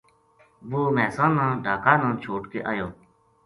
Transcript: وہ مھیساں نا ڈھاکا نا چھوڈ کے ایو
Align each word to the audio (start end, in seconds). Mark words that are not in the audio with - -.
وہ 0.69 0.81
مھیساں 0.95 1.29
نا 1.35 1.45
ڈھاکا 1.63 1.93
نا 2.01 2.09
چھوڈ 2.23 2.41
کے 2.51 2.59
ایو 2.71 2.87